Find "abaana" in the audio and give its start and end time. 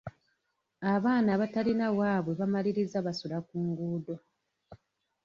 0.93-1.29